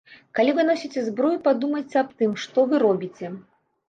[0.37, 3.31] Калі вы носіце зброю, падумайце аб тым, што вы робіце.